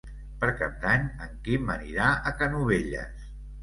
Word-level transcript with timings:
Per 0.43 0.47
Cap 0.61 0.79
d'Any 0.85 1.05
en 1.27 1.37
Quim 1.45 1.71
anirà 1.77 2.11
a 2.33 2.37
Canovelles. 2.43 3.27